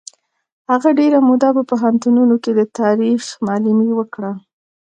هغه 0.69 0.89
ډېره 0.99 1.19
موده 1.27 1.49
په 1.57 1.63
پوهنتونونو 1.69 2.35
کې 2.43 2.51
د 2.55 2.61
تاریخ 2.79 3.21
معلمي 3.47 3.89
وکړه. 3.95 4.31